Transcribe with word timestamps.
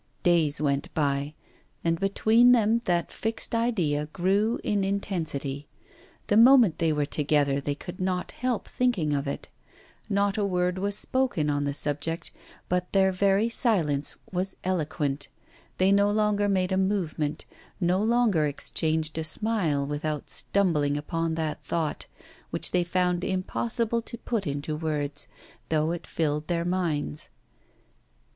Days 0.23 0.59
went 0.59 0.91
by, 0.95 1.35
and 1.83 1.99
between 1.99 2.53
them 2.53 2.81
that 2.85 3.11
fixed 3.11 3.53
idea 3.53 4.07
grew 4.07 4.59
in 4.63 4.83
intensity. 4.83 5.67
The 6.25 6.37
moment 6.37 6.79
they 6.79 6.91
were 6.91 7.05
together 7.05 7.61
they 7.61 7.75
could 7.75 7.99
not 7.99 8.31
help 8.31 8.67
thinking 8.67 9.13
of 9.13 9.27
it. 9.27 9.47
Not 10.09 10.39
a 10.39 10.43
word 10.43 10.79
was 10.79 10.97
spoken 10.97 11.51
on 11.51 11.65
the 11.65 11.73
subject, 11.75 12.31
but 12.67 12.91
their 12.93 13.11
very 13.11 13.47
silence 13.47 14.15
was 14.31 14.55
eloquent; 14.63 15.27
they 15.77 15.91
no 15.91 16.09
longer 16.09 16.49
made 16.49 16.71
a 16.71 16.77
movement, 16.77 17.45
no 17.79 18.01
longer 18.01 18.47
exchanged 18.47 19.19
a 19.19 19.23
smile 19.23 19.85
without 19.85 20.31
stumbling 20.31 20.97
upon 20.97 21.35
that 21.35 21.63
thought, 21.63 22.07
which 22.49 22.71
they 22.71 22.83
found 22.83 23.23
impossible 23.23 24.01
to 24.01 24.17
put 24.17 24.47
into 24.47 24.75
words, 24.75 25.27
though 25.69 25.91
it 25.91 26.07
filled 26.07 26.47
their 26.47 26.65
minds. 26.65 27.29